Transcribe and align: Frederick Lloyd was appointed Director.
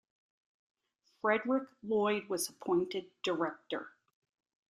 Frederick 1.21 1.67
Lloyd 1.83 2.27
was 2.27 2.49
appointed 2.49 3.11
Director. 3.23 3.91